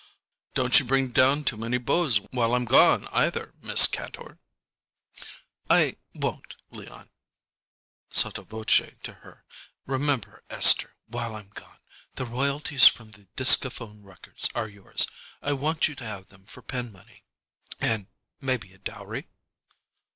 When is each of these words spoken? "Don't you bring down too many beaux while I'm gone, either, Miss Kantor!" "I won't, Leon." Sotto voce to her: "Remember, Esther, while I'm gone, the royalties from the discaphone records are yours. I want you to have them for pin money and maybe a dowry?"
"Don't 0.55 0.79
you 0.79 0.85
bring 0.85 1.09
down 1.11 1.43
too 1.43 1.57
many 1.57 1.77
beaux 1.77 2.09
while 2.31 2.55
I'm 2.55 2.65
gone, 2.65 3.07
either, 3.11 3.53
Miss 3.61 3.85
Kantor!" 3.85 4.39
"I 5.69 5.97
won't, 6.15 6.55
Leon." 6.71 7.11
Sotto 8.09 8.41
voce 8.43 8.89
to 9.03 9.13
her: 9.13 9.45
"Remember, 9.85 10.43
Esther, 10.49 10.95
while 11.05 11.35
I'm 11.35 11.49
gone, 11.49 11.77
the 12.15 12.25
royalties 12.25 12.87
from 12.87 13.11
the 13.11 13.25
discaphone 13.35 14.01
records 14.03 14.49
are 14.55 14.67
yours. 14.67 15.05
I 15.39 15.53
want 15.53 15.87
you 15.87 15.93
to 15.93 16.03
have 16.03 16.29
them 16.29 16.45
for 16.47 16.63
pin 16.63 16.91
money 16.91 17.23
and 17.79 18.07
maybe 18.39 18.73
a 18.73 18.79
dowry?" 18.79 19.27